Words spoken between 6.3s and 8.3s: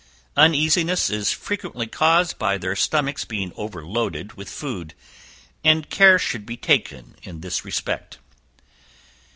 be taken in this respect.